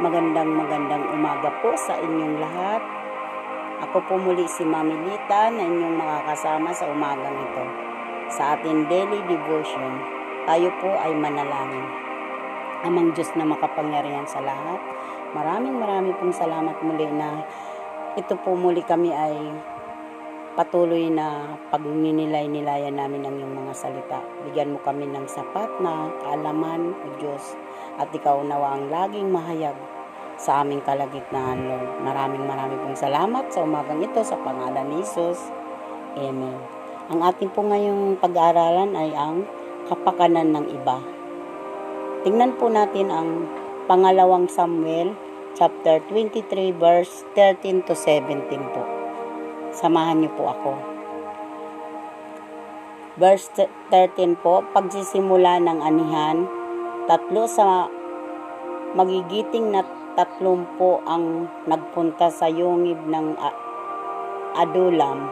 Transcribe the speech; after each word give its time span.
Magandang 0.00 0.56
magandang 0.56 1.12
umaga 1.12 1.52
po 1.60 1.76
sa 1.76 1.92
inyong 2.00 2.40
lahat. 2.40 2.80
Ako 3.84 4.00
po 4.08 4.16
muli 4.16 4.48
si 4.48 4.64
Mami 4.64 4.96
Lita 4.96 5.52
na 5.52 5.60
inyong 5.60 5.92
makakasama 5.92 6.72
sa 6.72 6.88
umagang 6.88 7.36
ito. 7.36 7.64
Sa 8.32 8.56
ating 8.56 8.88
daily 8.88 9.20
devotion, 9.28 10.00
tayo 10.48 10.72
po 10.80 10.88
ay 10.96 11.12
manalangin. 11.12 11.84
Amang 12.80 13.12
Diyos 13.12 13.28
na 13.36 13.44
makapangyarihan 13.44 14.24
sa 14.24 14.40
lahat, 14.40 14.80
maraming 15.36 15.76
maraming 15.76 16.16
pong 16.16 16.32
salamat 16.32 16.80
muli 16.80 17.04
na 17.04 17.44
ito 18.16 18.40
po 18.40 18.56
muli 18.56 18.80
kami 18.80 19.12
ay 19.12 19.36
patuloy 20.60 21.08
na 21.08 21.56
pagninilay-nilayan 21.72 22.92
namin 22.92 23.24
ang 23.24 23.32
iyong 23.40 23.64
mga 23.64 23.72
salita. 23.72 24.20
Bigyan 24.44 24.76
mo 24.76 24.78
kami 24.84 25.08
ng 25.08 25.24
sapat 25.24 25.80
na 25.80 26.12
kaalaman, 26.20 26.92
O 26.92 27.16
Diyos, 27.16 27.56
at 27.96 28.12
ikaw 28.12 28.44
nawa 28.44 28.76
ang 28.76 28.92
laging 28.92 29.32
mahayag 29.32 29.72
sa 30.36 30.60
aming 30.60 30.84
kalagitnaan, 30.84 31.64
Lord. 31.64 32.04
Maraming 32.04 32.44
maraming 32.44 32.76
pong 32.76 32.92
salamat 32.92 33.48
sa 33.48 33.64
umagang 33.64 34.04
ito 34.04 34.20
sa 34.20 34.36
pangalan 34.36 34.84
ni 34.84 35.00
Jesus. 35.00 35.48
Amen. 36.20 36.60
Ang 37.08 37.24
ating 37.24 37.56
po 37.56 37.64
ngayong 37.64 38.20
pag-aaralan 38.20 38.92
ay 39.00 39.16
ang 39.16 39.48
kapakanan 39.88 40.52
ng 40.52 40.76
iba. 40.76 41.00
Tingnan 42.20 42.60
po 42.60 42.68
natin 42.68 43.08
ang 43.08 43.48
pangalawang 43.88 44.44
Samuel 44.44 45.16
chapter 45.56 46.04
23 46.12 46.76
verse 46.76 47.24
13 47.32 47.88
to 47.88 47.96
17 47.96 48.44
po. 48.76 48.99
Samahan 49.70 50.18
niyo 50.18 50.30
po 50.34 50.50
ako. 50.50 50.72
Verse 53.20 53.46
13 53.54 54.34
po, 54.40 54.66
pagsisimula 54.74 55.62
ng 55.62 55.78
anihan, 55.78 56.48
tatlo 57.06 57.46
sa 57.46 57.86
magigiting 58.98 59.70
na 59.70 59.86
tatlumpo 60.18 60.98
ang 61.06 61.46
nagpunta 61.70 62.32
sa 62.34 62.50
yungib 62.50 62.98
ng 63.06 63.38
Adulam. 64.58 65.30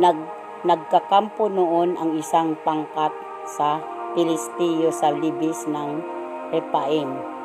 Nag, 0.00 0.18
nagkakampo 0.64 1.52
noon 1.52 2.00
ang 2.00 2.16
isang 2.16 2.56
pangkat 2.64 3.12
sa 3.44 3.84
Pilistiyo 4.16 4.88
sa 4.88 5.12
libis 5.12 5.68
ng 5.68 6.00
Repaim. 6.48 7.35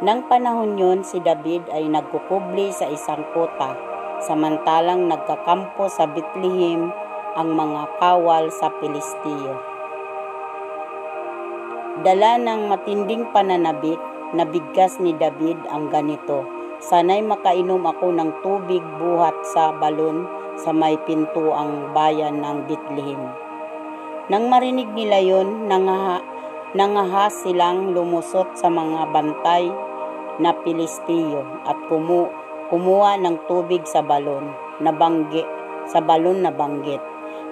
Nang 0.00 0.24
panahon 0.32 0.80
yon, 0.80 1.04
si 1.04 1.20
David 1.20 1.68
ay 1.68 1.84
nagkukubli 1.84 2.72
sa 2.72 2.88
isang 2.88 3.20
kota, 3.36 3.76
samantalang 4.24 5.12
nagkakampo 5.12 5.92
sa 5.92 6.08
Bethlehem 6.08 6.88
ang 7.36 7.52
mga 7.52 8.00
kawal 8.00 8.48
sa 8.48 8.72
Pilistiyo. 8.80 9.60
Dala 12.00 12.40
ng 12.40 12.72
matinding 12.72 13.28
pananabik, 13.28 14.00
nabigkas 14.32 14.96
ni 15.04 15.12
David 15.12 15.60
ang 15.68 15.92
ganito. 15.92 16.48
Sana'y 16.80 17.20
makainom 17.20 17.84
ako 17.84 18.08
ng 18.16 18.30
tubig 18.40 18.80
buhat 18.96 19.36
sa 19.52 19.76
balon 19.76 20.24
sa 20.56 20.72
may 20.72 20.96
pinto 21.04 21.52
ang 21.52 21.92
bayan 21.92 22.40
ng 22.40 22.64
Bethlehem. 22.64 23.20
Nang 24.32 24.48
marinig 24.48 24.88
nila 24.96 25.20
yon, 25.20 25.68
nangaha, 25.68 26.24
nangahas 26.72 27.36
silang 27.44 27.92
lumusot 27.92 28.48
sa 28.56 28.72
mga 28.72 29.12
bantay 29.12 29.89
na 30.40 30.56
Pilistiyo 30.64 31.44
at 31.68 31.76
kumu, 31.92 32.32
kumuha 32.72 33.20
ng 33.20 33.44
tubig 33.44 33.84
sa 33.84 34.00
balon 34.00 34.48
na 34.80 34.90
banggi, 34.90 35.44
sa 35.86 36.00
balon 36.00 36.40
na 36.40 36.48
banggit. 36.48 36.98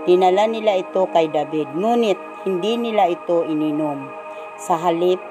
Dinala 0.08 0.48
nila 0.48 0.80
ito 0.80 1.04
kay 1.12 1.28
David, 1.28 1.76
ngunit 1.76 2.16
hindi 2.48 2.80
nila 2.80 3.12
ito 3.12 3.44
ininom 3.44 4.08
sa 4.58 4.74
halip, 4.74 5.22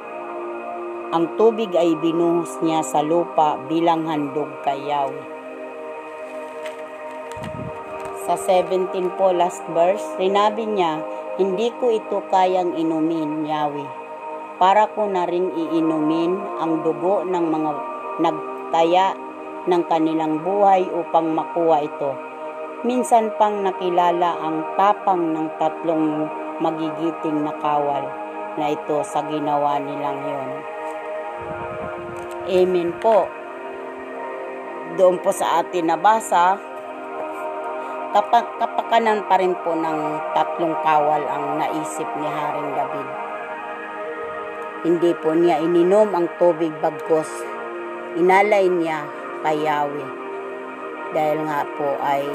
ang 1.12 1.36
tubig 1.36 1.72
ay 1.76 2.00
binuhos 2.00 2.64
niya 2.64 2.80
sa 2.80 3.04
lupa 3.04 3.60
bilang 3.68 4.08
handog 4.08 4.48
kay 4.64 4.88
Yahweh. 4.88 5.28
Sa 8.24 8.40
17 8.40 8.92
po 9.20 9.32
last 9.32 9.64
verse, 9.72 10.04
sinabi 10.16 10.64
niya, 10.64 11.00
hindi 11.40 11.72
ko 11.80 11.92
ito 11.92 12.24
kayang 12.32 12.76
inumin, 12.76 13.44
Yahweh. 13.44 14.07
Para 14.58 14.90
ko 14.90 15.06
na 15.06 15.30
rin 15.30 15.54
iinumin 15.54 16.34
ang 16.58 16.82
dugo 16.82 17.22
ng 17.22 17.46
mga 17.46 17.72
nagtaya 18.26 19.14
ng 19.70 19.84
kanilang 19.86 20.42
buhay 20.42 20.90
upang 20.90 21.30
makuha 21.30 21.86
ito. 21.86 22.12
Minsan 22.82 23.30
pang 23.38 23.62
nakilala 23.62 24.38
ang 24.42 24.66
tapang 24.74 25.34
ng 25.34 25.48
tatlong 25.62 26.26
magigiting 26.58 27.46
na 27.46 27.54
kawal 27.62 28.02
na 28.58 28.74
ito 28.74 29.06
sa 29.06 29.22
ginawa 29.30 29.78
nilang 29.78 30.20
yon. 30.26 30.50
Amen 32.48 32.90
po. 32.98 33.30
Doon 34.98 35.22
po 35.22 35.30
sa 35.30 35.62
atin 35.62 35.94
nabasa, 35.94 36.58
kapag 38.18 38.46
kapakanan 38.58 39.30
pa 39.30 39.38
rin 39.38 39.54
po 39.62 39.78
ng 39.78 40.00
tatlong 40.34 40.74
kawal 40.82 41.22
ang 41.30 41.62
naisip 41.62 42.08
ni 42.18 42.26
Haring 42.26 42.74
David. 42.74 43.27
Hindi 44.86 45.10
po 45.18 45.34
niya 45.34 45.58
ininom 45.58 46.14
ang 46.14 46.28
tubig 46.38 46.70
bagkos. 46.78 47.30
Inalay 48.18 48.70
niya 48.70 49.10
kay 49.42 49.66
Yahweh. 49.66 50.12
Dahil 51.18 51.40
nga 51.50 51.66
po 51.78 51.98
ay 51.98 52.28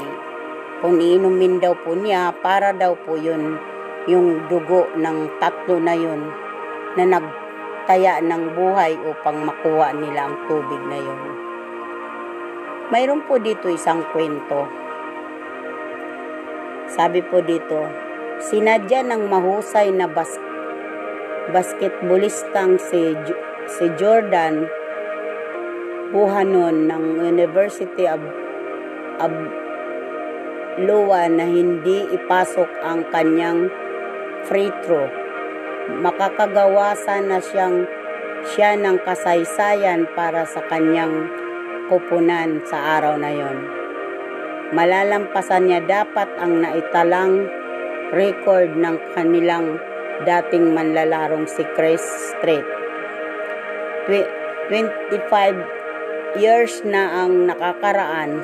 kung 0.83 0.99
iinumin 0.99 1.63
daw 1.63 1.71
po 1.79 1.95
niya, 1.95 2.35
para 2.43 2.75
daw 2.75 2.99
po 3.07 3.15
yun 3.15 3.55
yung 4.03 4.51
dugo 4.51 4.91
ng 4.99 5.39
tatlo 5.39 5.79
na 5.79 5.95
yun 5.95 6.27
na 6.99 7.07
nagtaya 7.07 8.19
ng 8.19 8.51
buhay 8.51 8.99
upang 9.07 9.47
makuha 9.47 9.95
nila 9.95 10.27
ang 10.27 10.35
tubig 10.51 10.83
na 10.91 10.99
yun. 10.99 11.21
Mayroon 12.91 13.23
po 13.23 13.39
dito 13.39 13.71
isang 13.71 14.03
kwento. 14.11 14.67
Sabi 16.91 17.23
po 17.23 17.39
dito, 17.39 17.87
sinadya 18.43 19.07
ng 19.07 19.31
mahusay 19.31 19.87
na 19.95 20.11
bas 20.11 20.35
basketballistang 21.51 22.79
si, 22.79 23.17
si 23.67 23.85
Jordan 23.99 24.63
Buhanon 26.13 26.87
ng 26.87 27.03
University 27.19 28.05
of, 28.05 28.21
of 29.17 29.33
Lua 30.73 31.29
na 31.29 31.45
hindi 31.45 32.01
ipasok 32.17 32.81
ang 32.81 33.05
kanyang 33.13 33.69
free 34.49 34.73
throw. 34.81 35.05
Makakagawa 36.01 36.97
sana 36.97 37.37
siyang 37.37 37.85
siya 38.49 38.73
ng 38.73 38.97
kasaysayan 39.05 40.09
para 40.17 40.49
sa 40.49 40.65
kanyang 40.65 41.29
kupunan 41.93 42.65
sa 42.65 42.97
araw 42.97 43.21
na 43.21 43.29
yon. 43.29 43.57
Malalampasan 44.73 45.69
niya 45.69 45.85
dapat 45.85 46.25
ang 46.41 46.65
naitalang 46.65 47.45
record 48.09 48.73
ng 48.73 48.97
kanilang 49.13 49.77
dating 50.21 50.77
manlalarong 50.77 51.49
si 51.49 51.65
Chris 51.73 52.05
Street. 52.37 52.65
25 54.69 56.37
years 56.37 56.85
na 56.85 57.25
ang 57.25 57.49
nakakaraan, 57.49 58.37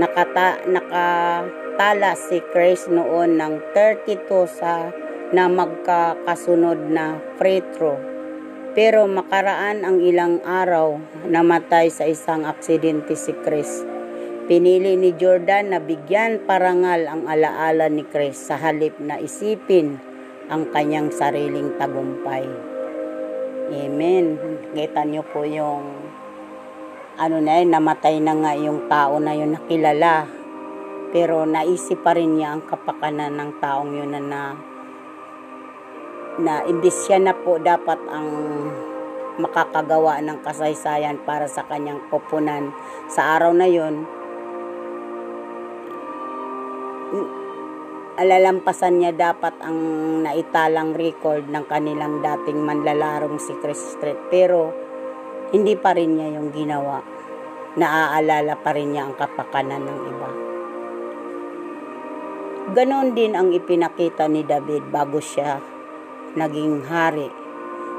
nakata, 0.00 0.64
nakatala 0.64 2.16
si 2.16 2.40
Chris 2.50 2.88
noon 2.88 3.36
ng 3.36 3.60
32 3.76 4.24
sa 4.48 4.88
na 5.36 5.50
magkakasunod 5.50 6.88
na 6.88 7.18
free 7.36 7.62
throw. 7.74 7.98
Pero 8.76 9.08
makaraan 9.08 9.88
ang 9.88 9.98
ilang 10.04 10.44
araw, 10.44 11.00
namatay 11.26 11.88
sa 11.88 12.04
isang 12.04 12.44
aksidente 12.44 13.16
si 13.16 13.32
Chris. 13.42 13.82
Pinili 14.46 14.94
ni 14.94 15.10
Jordan 15.18 15.74
na 15.74 15.80
bigyan 15.82 16.46
parangal 16.46 17.10
ang 17.10 17.26
alaala 17.26 17.90
ni 17.90 18.06
Chris 18.06 18.38
sa 18.38 18.54
halip 18.54 18.94
na 19.02 19.18
isipin 19.18 19.98
ang 20.46 20.70
kanyang 20.70 21.10
sariling 21.10 21.74
tagumpay. 21.78 22.46
Amen. 23.66 24.38
Kita 24.70 25.02
niyo 25.02 25.26
po 25.26 25.42
yung 25.42 26.06
ano 27.16 27.36
na 27.40 27.58
yun, 27.58 27.72
namatay 27.72 28.20
na 28.20 28.36
nga 28.36 28.52
yung 28.54 28.86
tao 28.86 29.18
na 29.18 29.32
yun 29.34 29.56
nakilala. 29.56 30.28
Pero 31.10 31.48
naisip 31.48 32.04
pa 32.04 32.14
rin 32.14 32.38
niya 32.38 32.54
ang 32.54 32.62
kapakanan 32.68 33.34
ng 33.34 33.50
taong 33.58 33.90
yun 33.96 34.12
na, 34.12 34.20
na 34.20 34.42
na 36.36 36.60
imbis 36.68 37.08
siya 37.08 37.16
na 37.16 37.32
po 37.32 37.56
dapat 37.56 37.96
ang 38.12 38.28
makakagawa 39.40 40.20
ng 40.20 40.44
kasaysayan 40.44 41.20
para 41.24 41.48
sa 41.48 41.64
kanyang 41.64 42.00
koponan 42.12 42.72
sa 43.08 43.36
araw 43.36 43.52
na 43.56 43.68
yon 43.68 44.04
alalampasan 48.16 49.00
niya 49.00 49.12
dapat 49.12 49.54
ang 49.60 49.78
naitalang 50.24 50.96
record 50.96 51.46
ng 51.46 51.64
kanilang 51.68 52.24
dating 52.24 52.60
manlalarong 52.64 53.36
si 53.36 53.52
Chris 53.60 53.96
Street 53.96 54.32
pero 54.32 54.72
hindi 55.52 55.76
pa 55.76 55.92
rin 55.92 56.16
niya 56.16 56.40
yung 56.40 56.50
ginawa 56.50 57.04
naaalala 57.76 58.56
pa 58.60 58.72
rin 58.72 58.96
niya 58.96 59.06
ang 59.06 59.14
kapakanan 59.14 59.84
ng 59.84 60.00
iba 60.08 60.30
ganon 62.74 63.14
din 63.14 63.38
ang 63.38 63.54
ipinakita 63.54 64.26
ni 64.26 64.42
David 64.42 64.90
bago 64.90 65.22
siya 65.22 65.76
naging 66.36 66.84
hari. 66.84 67.32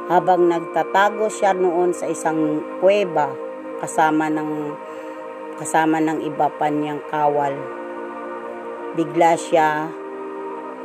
Habang 0.07 0.47
nagtatago 0.47 1.27
siya 1.27 1.51
noon 1.57 1.91
sa 1.91 2.07
isang 2.07 2.63
kuweba 2.79 3.33
kasama 3.81 4.31
ng 4.31 4.71
kasama 5.57 5.99
ng 5.99 6.23
iba 6.23 6.47
pa 6.53 6.69
niyang 6.69 7.01
kawal. 7.09 7.51
Bigla 8.95 9.35
siya 9.35 9.89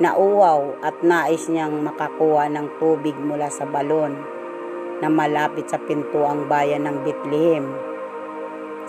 nauwaw 0.02 0.82
at 0.82 0.98
nais 1.06 1.46
niyang 1.46 1.86
makakuha 1.86 2.50
ng 2.50 2.82
tubig 2.82 3.14
mula 3.14 3.46
sa 3.46 3.62
balon 3.62 4.18
na 4.98 5.06
malapit 5.06 5.70
sa 5.70 5.78
pintuang 5.78 6.50
bayan 6.50 6.90
ng 6.90 7.06
Bethlehem. 7.06 7.70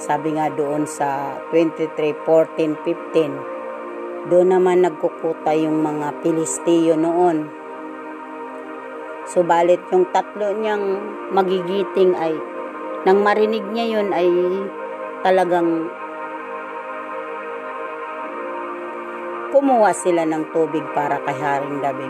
Sabi 0.02 0.34
nga 0.34 0.50
doon 0.50 0.90
sa 0.90 1.38
23:14-15, 1.54 4.34
doon 4.34 4.50
naman 4.50 4.82
nagkukuta 4.82 5.54
yung 5.54 5.86
mga 5.86 6.26
Pilistiyo 6.26 6.98
noon. 6.98 7.54
Subalit 9.30 9.86
yung 9.94 10.10
tatlo 10.10 10.58
niyang 10.58 10.98
magigiting 11.30 12.18
ay 12.18 12.34
nang 13.04 13.20
marinig 13.22 13.64
niya 13.72 14.00
yun 14.00 14.10
ay 14.16 14.28
talagang 15.24 15.88
kumuha 19.54 19.94
sila 19.94 20.26
ng 20.26 20.50
tubig 20.50 20.82
para 20.98 21.22
kay 21.22 21.38
Haring 21.38 21.78
David. 21.78 22.10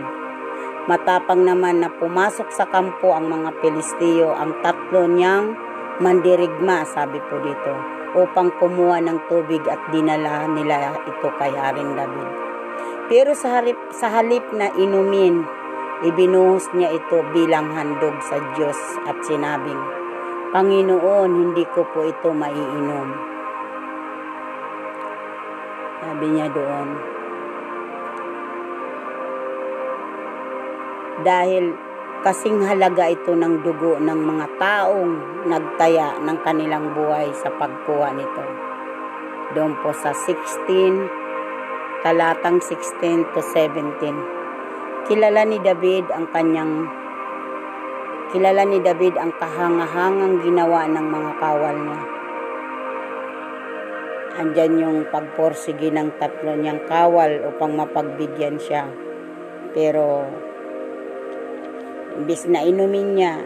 Matapang 0.87 1.43
naman 1.43 1.83
na 1.83 1.91
pumasok 1.91 2.47
sa 2.55 2.63
kampo 2.71 3.11
ang 3.11 3.27
mga 3.27 3.59
Pilistiyo, 3.59 4.31
ang 4.31 4.63
tatlo 4.63 5.11
niyang 5.11 5.51
mandirigma, 5.99 6.87
sabi 6.87 7.19
po 7.27 7.43
dito, 7.43 7.75
upang 8.15 8.47
kumuha 8.63 9.03
ng 9.03 9.27
tubig 9.27 9.59
at 9.67 9.79
dinala 9.91 10.47
nila 10.55 10.95
ito 11.03 11.27
kay 11.35 11.51
Haring 11.51 11.91
David. 11.99 12.29
Pero 13.11 13.35
sa 13.35 13.59
halip, 13.59 13.79
sa 13.91 14.07
halip 14.07 14.47
na 14.55 14.71
inumin, 14.79 15.43
ibinuhos 16.07 16.71
niya 16.71 16.95
ito 16.95 17.27
bilang 17.35 17.75
handog 17.75 18.15
sa 18.23 18.39
Diyos 18.55 18.79
at 19.03 19.19
sinabing, 19.27 19.83
Panginoon, 20.55 21.31
hindi 21.35 21.67
ko 21.75 21.83
po 21.91 22.07
ito 22.07 22.31
maiinom. 22.31 23.09
Sabi 26.03 26.25
niya 26.31 26.47
doon, 26.51 27.12
dahil 31.23 31.73
kasing 32.23 32.63
halaga 32.63 33.11
ito 33.11 33.35
ng 33.35 33.67
dugo 33.67 33.99
ng 33.99 34.15
mga 34.15 34.45
taong 34.55 35.43
nagtaya 35.43 36.23
ng 36.23 36.37
kanilang 36.39 36.95
buhay 36.95 37.27
sa 37.35 37.51
pagkuha 37.51 38.15
nito. 38.15 38.43
Doon 39.51 39.75
po 39.83 39.91
sa 39.91 40.15
16, 40.15 42.03
talatang 42.03 42.63
16 42.63 43.35
to 43.35 43.43
17. 43.43 45.11
Kilala 45.11 45.43
ni 45.43 45.59
David 45.59 46.07
ang 46.15 46.31
kanyang 46.31 46.87
kilala 48.31 48.63
ni 48.63 48.79
David 48.79 49.19
ang 49.19 49.35
kahangahangang 49.35 50.39
ginawa 50.47 50.87
ng 50.87 51.05
mga 51.05 51.31
kawal 51.43 51.75
niya. 51.75 52.01
Andyan 54.33 54.73
yung 54.79 54.97
pagporsige 55.11 55.91
ng 55.91 56.17
tatlo 56.17 56.55
niyang 56.55 56.87
kawal 56.87 57.51
upang 57.51 57.75
mapagbigyan 57.75 58.57
siya. 58.57 58.89
Pero 59.75 60.25
Imbis 62.13 62.45
na 62.45 62.61
inumin 62.61 63.17
niya, 63.17 63.41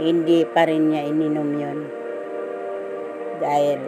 hindi 0.00 0.40
pa 0.48 0.64
rin 0.64 0.88
niya 0.88 1.04
ininom 1.12 1.50
yun. 1.60 1.78
Dahil 3.36 3.80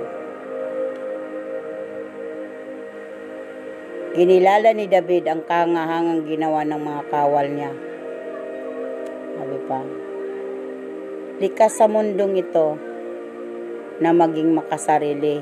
kinilala 4.12 4.76
ni 4.76 4.93
David 4.93 5.25
ang 5.25 5.40
kangahangang 5.49 6.28
ginawa 6.28 6.69
ng 6.69 6.81
mga 6.84 7.02
kawal 7.08 7.46
niya. 7.49 7.72
Sabi 9.40 9.58
pa, 9.64 9.81
likas 11.40 11.72
sa 11.81 11.88
mundong 11.88 12.44
ito 12.44 12.76
na 14.05 14.12
maging 14.12 14.52
makasarili. 14.52 15.40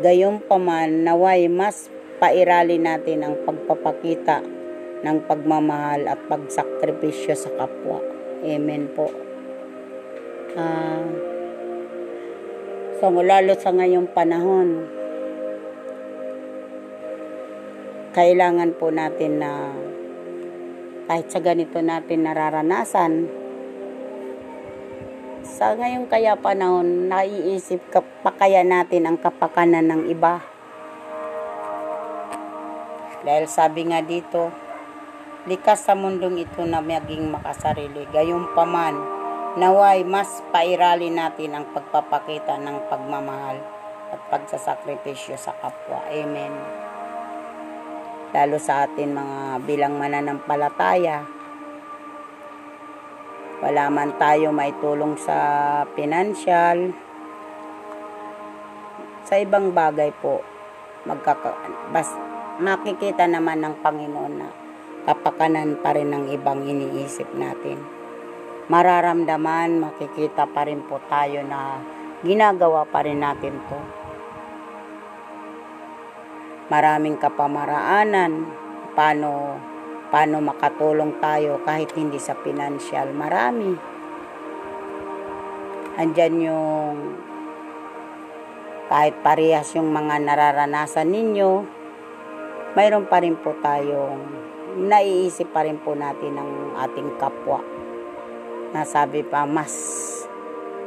Gayunpaman 0.00 1.04
naway 1.04 1.52
mas 1.52 1.92
pairali 2.16 2.80
natin 2.80 3.28
ang 3.28 3.36
pagpapakita 3.44 4.61
ng 5.02 5.18
pagmamahal 5.26 6.06
at 6.06 6.20
pagsakripisyo 6.30 7.34
sa 7.34 7.50
kapwa. 7.58 7.98
Amen 8.42 8.90
po. 8.94 9.10
Uh, 10.54 11.06
so, 13.02 13.10
lalo 13.10 13.52
sa 13.58 13.70
ngayong 13.74 14.10
panahon, 14.14 14.86
kailangan 18.14 18.70
po 18.78 18.92
natin 18.94 19.42
na 19.42 19.72
kahit 21.10 21.26
sa 21.32 21.40
ganito 21.42 21.82
natin 21.82 22.24
nararanasan, 22.24 23.12
sa 25.42 25.74
ngayong 25.74 26.06
kaya 26.06 26.38
panahon, 26.38 27.10
naiisip 27.10 27.82
ka, 27.90 28.00
pa 28.22 28.30
kaya 28.30 28.62
natin 28.62 29.10
ang 29.10 29.18
kapakanan 29.18 29.90
ng 29.90 30.02
iba. 30.06 30.38
Dahil 33.22 33.46
sabi 33.50 33.90
nga 33.90 34.02
dito, 34.02 34.50
likas 35.42 35.82
sa 35.82 35.98
mundong 35.98 36.46
ito 36.46 36.62
na 36.62 36.78
maging 36.78 37.34
makasarili. 37.34 38.06
Gayunpaman, 38.14 38.94
naway 39.58 40.06
mas 40.06 40.38
pairali 40.54 41.10
natin 41.10 41.58
ang 41.58 41.66
pagpapakita 41.74 42.62
ng 42.62 42.86
pagmamahal 42.86 43.58
at 44.14 44.20
pagsasakripisyo 44.30 45.34
sa 45.34 45.50
kapwa. 45.58 45.98
Amen. 46.06 46.54
Lalo 48.32 48.56
sa 48.62 48.86
atin 48.86 49.18
mga 49.18 49.66
bilang 49.66 49.98
mananampalataya, 49.98 51.26
wala 53.60 53.84
man 53.90 54.14
tayo 54.16 54.54
may 54.54 54.72
tulong 54.78 55.18
sa 55.18 55.36
pinansyal, 55.92 56.94
sa 59.26 59.34
ibang 59.42 59.74
bagay 59.74 60.14
po, 60.22 60.40
magkaka, 61.02 61.50
bas, 61.90 62.08
makikita 62.62 63.26
naman 63.26 63.60
ng 63.60 63.74
Panginoon 63.84 64.34
na 64.38 64.61
kapakanan 65.02 65.82
pa 65.82 65.94
rin 65.98 66.14
ng 66.14 66.30
ibang 66.30 66.62
iniisip 66.62 67.34
natin. 67.34 67.82
Mararamdaman, 68.70 69.82
makikita 69.82 70.46
pa 70.46 70.62
rin 70.62 70.86
po 70.86 71.02
tayo 71.10 71.42
na 71.42 71.82
ginagawa 72.22 72.86
pa 72.86 73.02
rin 73.02 73.18
natin 73.18 73.58
to. 73.66 73.80
Maraming 76.70 77.18
kapamaraanan, 77.18 78.48
paano, 78.94 79.58
paano 80.08 80.38
makatulong 80.40 81.18
tayo 81.18 81.60
kahit 81.66 81.90
hindi 81.98 82.16
sa 82.22 82.38
financial. 82.38 83.10
Marami. 83.12 83.74
Andyan 85.98 86.34
yung 86.40 86.96
kahit 88.88 89.20
parehas 89.20 89.72
yung 89.76 89.90
mga 89.92 90.20
nararanasan 90.20 91.10
ninyo, 91.10 91.50
mayroon 92.76 93.04
pa 93.08 93.20
rin 93.20 93.36
po 93.36 93.52
tayong 93.60 94.51
naiisip 94.76 95.52
pa 95.52 95.64
rin 95.66 95.80
po 95.80 95.92
natin 95.92 96.36
ang 96.36 96.52
ating 96.88 97.16
kapwa. 97.20 97.60
Nasabi 98.72 99.20
pa, 99.26 99.44
mas 99.44 99.72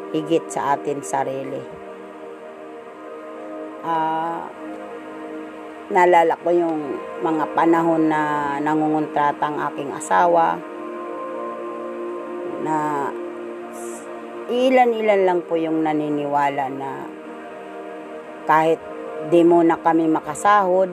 higit 0.10 0.46
sa 0.50 0.74
atin 0.78 1.06
sarili. 1.06 1.62
Uh, 3.86 4.42
naalala 5.94 6.34
ko 6.42 6.50
yung 6.50 6.98
mga 7.22 7.46
panahon 7.54 8.10
na 8.10 8.22
nangungontrata 8.58 9.46
ang 9.46 9.58
aking 9.70 9.94
asawa 9.94 10.58
na 12.66 13.10
ilan-ilan 14.50 15.22
lang 15.30 15.40
po 15.46 15.54
yung 15.54 15.86
naniniwala 15.86 16.66
na 16.74 16.90
kahit 18.50 18.82
di 19.30 19.42
mo 19.42 19.62
na 19.62 19.78
kami 19.78 20.10
makasahod, 20.10 20.90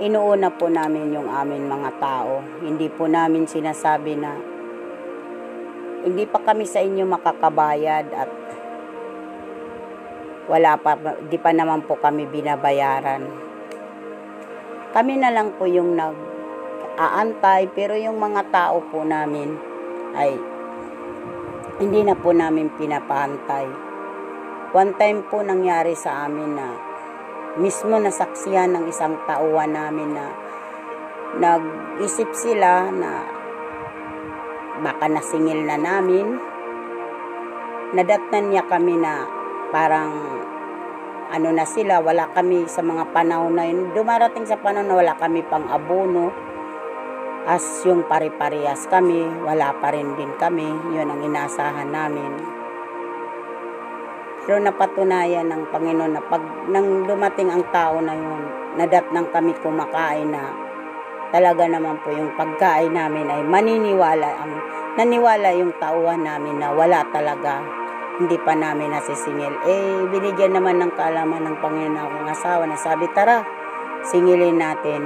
inuuna 0.00 0.48
po 0.54 0.72
namin 0.72 1.12
yung 1.12 1.28
amin 1.28 1.68
mga 1.68 1.90
tao. 2.00 2.40
Hindi 2.64 2.88
po 2.88 3.04
namin 3.04 3.44
sinasabi 3.44 4.16
na 4.16 4.32
hindi 6.02 6.24
pa 6.24 6.40
kami 6.40 6.64
sa 6.64 6.80
inyo 6.80 7.04
makakabayad 7.04 8.06
at 8.16 8.30
wala 10.50 10.74
pa, 10.80 10.98
di 11.28 11.38
pa 11.38 11.54
naman 11.54 11.84
po 11.86 12.00
kami 12.00 12.26
binabayaran. 12.26 13.22
Kami 14.92 15.14
na 15.16 15.32
lang 15.32 15.56
po 15.56 15.64
yung 15.64 15.96
nag-aantay, 15.96 17.72
pero 17.72 17.96
yung 17.96 18.20
mga 18.20 18.52
tao 18.52 18.84
po 18.92 19.00
namin 19.06 19.56
ay 20.12 20.36
hindi 21.80 22.04
na 22.04 22.12
po 22.12 22.34
namin 22.36 22.68
pinapahantay. 22.76 23.66
One 24.76 24.92
time 24.96 25.24
po 25.28 25.40
nangyari 25.40 25.96
sa 25.96 26.28
amin 26.28 26.50
na 26.52 26.91
mismo 27.60 28.00
nasaksiyan 28.00 28.72
ng 28.72 28.84
isang 28.88 29.20
tauhan 29.28 29.76
namin 29.76 30.16
na 30.16 30.26
nag-isip 31.36 32.32
sila 32.32 32.88
na 32.88 33.24
baka 34.80 35.08
nasingil 35.08 35.64
na 35.64 35.76
namin. 35.76 36.40
Nadatnan 37.92 38.48
niya 38.48 38.64
kami 38.64 38.96
na 38.96 39.28
parang 39.68 40.12
ano 41.32 41.48
na 41.48 41.64
sila, 41.64 42.04
wala 42.04 42.28
kami 42.32 42.68
sa 42.68 42.84
mga 42.84 43.08
panahon 43.12 43.56
na 43.56 43.64
yun. 43.64 43.92
Dumarating 43.96 44.44
sa 44.44 44.60
panahon 44.60 44.88
na 44.88 44.96
wala 45.00 45.14
kami 45.16 45.40
pang 45.48 45.64
abono. 45.68 46.32
as 47.42 47.82
yung 47.82 48.06
pare-parehas 48.06 48.86
kami, 48.86 49.26
wala 49.42 49.74
pa 49.82 49.90
rin 49.90 50.14
din 50.14 50.30
kami. 50.38 50.68
Yun 50.94 51.10
ang 51.10 51.20
inasahan 51.26 51.90
namin. 51.90 52.61
Pero 54.42 54.58
napatunayan 54.58 55.46
ng 55.50 55.70
Panginoon 55.70 56.12
na 56.18 56.22
pag 56.26 56.42
nang 56.66 57.06
dumating 57.06 57.50
ang 57.50 57.62
tao 57.70 58.02
na 58.02 58.14
yun, 58.14 58.42
nadat 58.74 59.06
nang 59.14 59.30
kami 59.30 59.54
kumakain 59.62 60.34
na 60.34 60.50
talaga 61.32 61.64
naman 61.64 61.96
po 62.04 62.12
yung 62.12 62.34
pagkain 62.36 62.92
namin 62.92 63.24
ay 63.30 63.40
maniniwala 63.46 64.28
ang 64.36 64.52
naniwala 65.00 65.56
yung 65.56 65.72
tauhan 65.80 66.20
namin 66.20 66.60
na 66.60 66.68
wala 66.76 67.00
talaga 67.08 67.64
hindi 68.20 68.36
pa 68.36 68.52
namin 68.52 68.92
nasisingil. 68.92 69.54
Eh, 69.64 70.04
binigyan 70.12 70.52
naman 70.52 70.76
ng 70.78 70.92
kaalaman 70.92 71.48
ng 71.48 71.56
Panginoon 71.64 71.96
akong 71.96 72.28
asawa 72.28 72.62
na 72.68 72.76
sabi, 72.76 73.08
tara, 73.16 73.40
singilin 74.04 74.60
natin. 74.60 75.00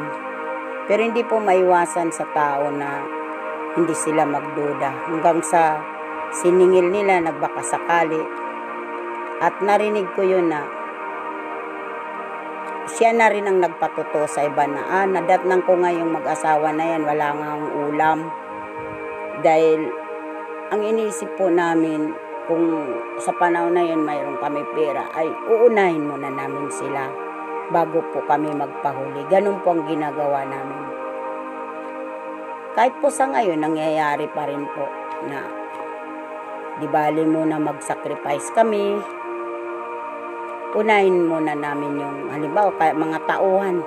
Pero 0.91 1.07
hindi 1.07 1.23
po 1.23 1.39
maiwasan 1.39 2.11
sa 2.11 2.27
tao 2.35 2.67
na 2.75 3.07
hindi 3.79 3.95
sila 3.95 4.27
magduda. 4.27 5.07
Hanggang 5.07 5.39
sa 5.41 5.79
siningil 6.35 6.91
nila, 6.91 7.23
nagbakasakali. 7.23 8.46
At 9.41 9.61
narinig 9.61 10.09
ko 10.17 10.25
yun 10.25 10.49
na 10.49 10.65
siya 12.87 13.11
na 13.11 13.27
rin 13.27 13.51
ang 13.51 13.59
nagpatuto 13.59 14.31
sa 14.31 14.47
iba 14.47 14.63
na, 14.65 14.87
ah, 14.87 15.07
nadatnang 15.11 15.67
ko 15.67 15.75
nga 15.75 15.91
yung 15.91 16.15
mag-asawa 16.15 16.71
na 16.71 16.97
yan, 16.97 17.03
wala 17.03 17.35
nga 17.35 17.49
ang 17.59 17.67
ulam. 17.75 18.19
Dahil, 19.43 19.91
ang 20.71 20.81
iniisip 20.87 21.35
po 21.35 21.51
namin, 21.51 22.15
kung 22.47 22.63
sa 23.19 23.35
panahon 23.35 23.75
na 23.75 23.83
yun 23.83 24.07
mayroon 24.07 24.39
kami 24.39 24.63
pera, 24.73 25.11
ay 25.19 25.27
uunahin 25.51 26.07
muna 26.07 26.31
namin 26.31 26.71
sila 26.71 27.11
bago 27.75 27.99
po 28.15 28.23
kami 28.23 28.55
magpahuli. 28.55 29.27
Ganun 29.27 29.59
po 29.67 29.75
ang 29.75 29.83
ginagawa 29.91 30.47
namin. 30.47 30.83
Kahit 32.79 32.95
po 33.03 33.11
sa 33.11 33.27
ngayon, 33.27 33.59
nangyayari 33.59 34.31
pa 34.31 34.47
rin 34.47 34.63
po 34.71 34.87
na 35.27 35.43
di 36.79 36.87
bali 36.87 37.25
muna 37.25 37.59
mag-sacrifice 37.59 38.53
kami, 38.55 39.16
unahin 40.75 41.31
muna 41.31 41.55
namin 41.55 42.03
yung 42.03 42.19
halimbawa 42.33 42.75
mga 42.75 43.19
tauhan. 43.29 43.79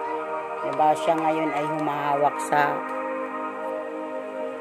Diba 0.59 0.91
siya 0.95 1.15
ngayon 1.15 1.51
ay 1.51 1.65
humahawak 1.75 2.35
sa 2.39 2.75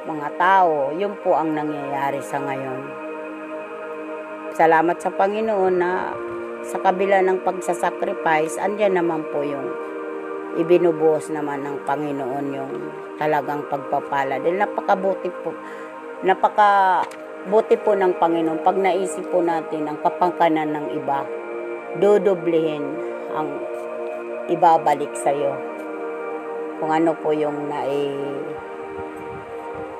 mga 0.09 0.29
tao. 0.41 0.95
Yun 0.95 1.15
po 1.23 1.37
ang 1.37 1.55
nangyayari 1.55 2.19
sa 2.23 2.41
ngayon. 2.43 2.81
Salamat 4.57 4.99
sa 4.99 5.11
Panginoon 5.15 5.75
na 5.79 6.11
sa 6.67 6.83
kabila 6.83 7.23
ng 7.23 7.47
pagsasacrifice, 7.47 8.59
andyan 8.59 8.99
naman 8.99 9.23
po 9.31 9.47
yung 9.47 9.69
ibinubuhos 10.59 11.31
naman 11.31 11.63
ng 11.63 11.87
Panginoon 11.87 12.47
yung 12.51 12.75
talagang 13.21 13.63
pagpapala. 13.71 14.43
Dahil 14.43 14.59
napakabuti 14.59 15.31
po, 15.31 15.55
napakabuti 16.27 17.79
po 17.79 17.95
ng 17.95 18.19
Panginoon 18.19 18.67
pag 18.67 18.75
naisip 18.75 19.31
po 19.31 19.39
natin 19.43 19.87
ang 19.87 19.99
kapangkanan 20.03 20.75
ng 20.75 20.87
iba 20.99 21.23
dodoblehin 21.97 22.85
ang 23.33 23.49
ibabalik 24.53 25.13
sa 25.17 25.33
iyo. 25.33 25.57
Kung 26.77 26.93
ano 26.93 27.17
po 27.17 27.33
yung 27.33 27.73
nai 27.73 28.13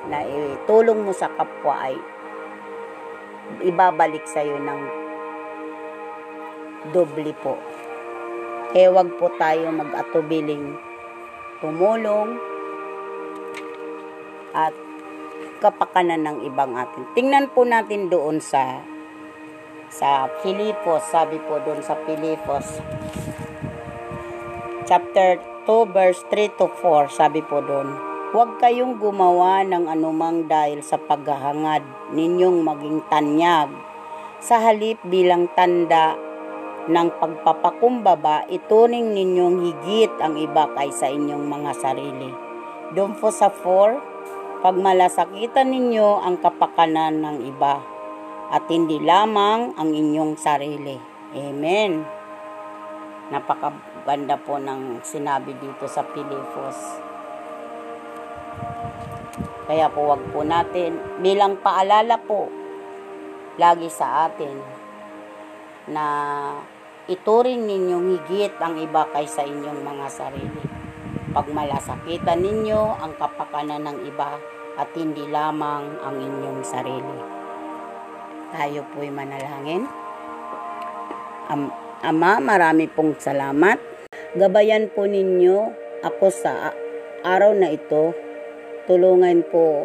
naitulong 0.09 1.05
mo 1.05 1.13
sa 1.13 1.29
kapwa 1.33 1.89
ay 1.89 1.97
ibabalik 3.65 4.25
sa 4.29 4.45
iyo 4.45 4.61
ng 4.61 4.81
doble 6.93 7.33
po. 7.41 7.57
Kaya 8.69 8.93
wag 8.93 9.09
po 9.17 9.33
tayo 9.41 9.73
mag-atubiling 9.73 10.77
tumulong 11.57 12.37
at 14.53 14.73
kapakanan 15.59 16.23
ng 16.23 16.37
ibang 16.47 16.73
atin. 16.77 17.03
Tingnan 17.13 17.51
po 17.51 17.67
natin 17.67 18.07
doon 18.07 18.39
sa 18.39 18.79
sa 19.99 20.31
Pilipos, 20.39 21.03
sabi 21.11 21.35
po 21.43 21.59
doon 21.59 21.83
sa 21.83 21.99
Pilipos, 22.07 22.79
chapter 24.87 25.43
2, 25.67 25.91
verse 25.91 26.23
3 26.31 26.55
to 26.55 26.71
4, 26.71 27.11
sabi 27.11 27.43
po 27.43 27.59
doon, 27.59 27.99
Huwag 28.31 28.63
kayong 28.63 28.95
gumawa 28.95 29.65
ng 29.67 29.91
anumang 29.91 30.47
dahil 30.47 30.79
sa 30.85 30.95
paghahangad 30.95 31.83
ninyong 32.15 32.61
maging 32.63 33.03
tanyag. 33.11 33.73
Sa 34.39 34.61
halip 34.61 35.01
bilang 35.03 35.51
tanda 35.51 36.15
ng 36.87 37.09
pagpapakumbaba, 37.19 38.47
ituring 38.47 39.11
ninyong 39.11 39.67
higit 39.67 40.13
ang 40.23 40.39
iba 40.39 40.69
kaysa 40.77 41.11
inyong 41.11 41.43
mga 41.43 41.71
sarili. 41.75 42.31
Doon 42.95 43.17
po 43.19 43.33
sa 43.33 43.51
4, 43.51 44.63
pagmalasakitan 44.63 45.67
ninyo 45.73 46.23
ang 46.23 46.37
kapakanan 46.39 47.19
ng 47.19 47.37
iba 47.49 47.98
at 48.49 48.65
hindi 48.65 48.97
lamang 48.97 49.77
ang 49.77 49.93
inyong 49.93 50.33
sarili. 50.33 50.97
Amen. 51.37 52.01
Napakaganda 53.29 54.41
po 54.41 54.57
ng 54.57 55.05
sinabi 55.05 55.53
dito 55.53 55.85
sa 55.85 56.01
Pilipos. 56.01 56.77
Kaya 59.69 59.85
po 59.93 60.09
wag 60.09 60.25
po 60.33 60.41
natin, 60.41 60.97
bilang 61.21 61.61
paalala 61.61 62.17
po, 62.17 62.49
lagi 63.61 63.85
sa 63.93 64.25
atin, 64.25 64.57
na 65.93 66.05
ituring 67.05 67.69
ninyong 67.69 68.17
higit 68.17 68.57
ang 68.57 68.81
iba 68.81 69.05
kaysa 69.13 69.45
inyong 69.45 69.85
mga 69.85 70.07
sarili. 70.09 70.63
Pagmalasakitan 71.37 72.41
ninyo 72.41 72.97
ang 72.97 73.13
kapakanan 73.13 73.85
ng 73.85 73.97
iba 74.09 74.41
at 74.73 74.89
hindi 74.97 75.29
lamang 75.29 76.01
ang 76.01 76.17
inyong 76.17 76.61
sarili. 76.65 77.38
Tayo 78.49 78.81
po'y 78.93 79.13
manalangin. 79.13 79.85
Am 81.49 81.69
Ama, 81.99 82.39
marami 82.39 82.87
pong 82.87 83.19
salamat. 83.19 83.75
Gabayan 84.31 84.87
po 84.87 85.03
ninyo 85.03 85.57
ako 85.99 86.31
sa 86.31 86.71
araw 87.27 87.51
na 87.51 87.75
ito. 87.75 88.15
Tulungan 88.87 89.43
po 89.51 89.83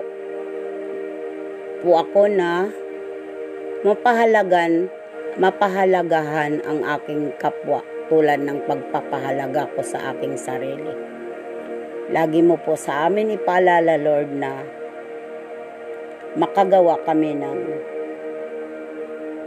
po 1.82 2.00
ako 2.00 2.30
na 2.30 2.70
mapahalagan, 3.82 4.88
mapahalagahan 5.42 6.62
ang 6.64 6.80
aking 6.86 7.34
kapwa 7.36 7.82
tulad 8.06 8.40
ng 8.40 8.64
pagpapahalaga 8.64 9.74
ko 9.74 9.82
sa 9.82 10.14
aking 10.14 10.38
sarili. 10.38 10.94
Lagi 12.14 12.40
mo 12.46 12.56
po 12.62 12.78
sa 12.78 13.10
amin 13.10 13.34
ipaalala, 13.34 13.98
Lord, 13.98 14.30
na 14.32 14.62
makagawa 16.38 17.02
kami 17.02 17.36
ng 17.36 17.58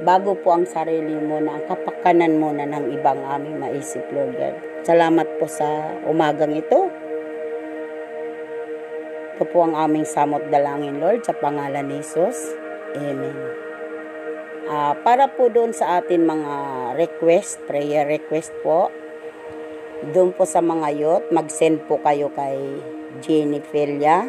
bago 0.05 0.37
po 0.37 0.53
ang 0.53 0.69
sarili 0.69 1.17
mo 1.17 1.41
na 1.41 1.57
ang 1.57 1.65
kapakanan 1.65 2.37
mo 2.37 2.53
na 2.53 2.69
ng 2.69 2.93
ibang 2.93 3.17
aming 3.25 3.57
maisip, 3.57 4.05
Lord 4.13 4.37
God. 4.37 4.55
Salamat 4.85 5.27
po 5.41 5.49
sa 5.49 5.97
umagang 6.05 6.53
ito. 6.53 6.91
Ito 9.37 9.43
po 9.49 9.65
ang 9.65 9.77
aming 9.77 10.05
samot 10.05 10.49
dalangin, 10.49 11.01
Lord, 11.01 11.25
sa 11.25 11.33
pangalan 11.33 11.85
ni 11.89 12.01
Jesus. 12.01 12.53
Amen. 12.97 13.37
Uh, 14.67 14.93
para 14.99 15.31
po 15.31 15.47
doon 15.47 15.71
sa 15.71 16.01
atin 16.01 16.27
mga 16.27 16.53
request, 16.99 17.63
prayer 17.69 18.03
request 18.03 18.51
po, 18.61 18.91
doon 20.11 20.35
po 20.35 20.43
sa 20.43 20.59
mga 20.59 20.87
yot, 20.93 21.23
mag-send 21.31 21.87
po 21.87 21.97
kayo 22.03 22.29
kay 22.35 22.57
Jenny 23.23 23.63
Felia, 23.63 24.27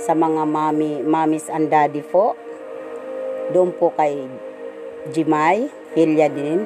sa 0.00 0.16
mga 0.16 0.48
mami, 0.48 1.02
mamis 1.04 1.50
and 1.52 1.68
daddy 1.68 2.00
po, 2.00 2.38
doon 3.52 3.74
po 3.76 3.92
kay 3.92 4.24
Jimay, 5.10 5.66
Hilya 5.98 6.30
din, 6.30 6.62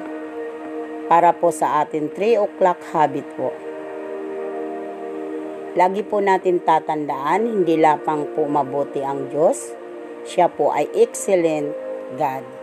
para 1.09 1.33
po 1.33 1.49
sa 1.49 1.81
atin 1.81 2.13
3 2.13 2.37
o'clock 2.37 2.77
habit 2.93 3.25
po. 3.33 3.49
Lagi 5.73 6.05
po 6.05 6.21
natin 6.21 6.61
tatandaan, 6.61 7.49
hindi 7.49 7.81
lapang 7.81 8.37
po 8.37 8.45
mabuti 8.45 9.01
ang 9.01 9.33
Diyos. 9.33 9.73
Siya 10.29 10.53
po 10.53 10.69
ay 10.69 10.85
excellent 10.93 11.73
God. 12.13 12.56